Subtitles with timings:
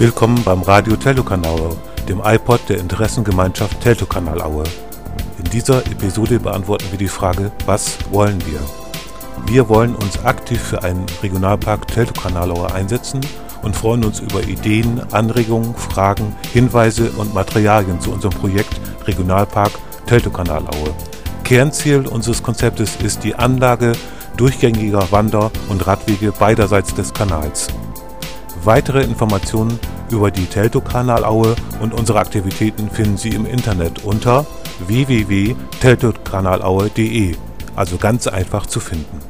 [0.00, 1.76] Willkommen beim Radio Teltow-Kanal,
[2.08, 4.64] dem iPod der Interessengemeinschaft Teltow-Kanal-Aue.
[5.36, 8.60] In dieser Episode beantworten wir die Frage, was wollen wir?
[9.44, 13.20] Wir wollen uns aktiv für einen Regionalpark Teltow-Kanal-Aue einsetzen
[13.60, 19.72] und freuen uns über Ideen, Anregungen, Fragen, Hinweise und Materialien zu unserem Projekt Regionalpark
[20.06, 20.94] Teltow-Kanal-Aue.
[21.44, 23.92] Kernziel unseres Konzeptes ist die Anlage
[24.38, 27.68] durchgängiger Wander- und Radwege beiderseits des Kanals.
[28.64, 29.78] Weitere Informationen
[30.10, 34.44] über die Teltow-Kanalaue und unsere Aktivitäten finden Sie im Internet unter
[34.86, 37.36] www.teltowkanalaue.de,
[37.74, 39.29] also ganz einfach zu finden.